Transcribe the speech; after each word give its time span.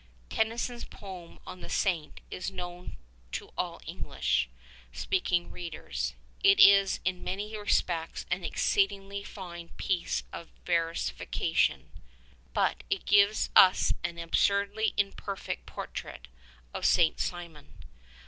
Tennyson's 0.31 0.83
poem 0.83 1.37
on 1.45 1.59
the 1.61 1.69
Saint 1.69 2.21
is 2.31 2.49
known 2.49 2.97
to 3.33 3.51
all 3.55 3.79
English 3.85 4.49
speaking 4.91 5.51
readers. 5.51 6.15
It 6.43 6.59
is 6.59 6.99
in 7.05 7.23
many 7.23 7.55
respects 7.55 8.25
an 8.31 8.43
exceedingly 8.43 9.21
fine 9.23 9.69
piece 9.77 10.23
of 10.33 10.49
versification, 10.65 11.91
but 12.51 12.81
it 12.89 13.05
gives 13.05 13.51
us 13.55 13.93
an 14.03 14.17
absurdly 14.17 14.95
imperfect 14.97 15.67
portrait 15.67 16.27
of 16.73 16.83
St. 16.83 17.19
Simeon. 17.19 17.67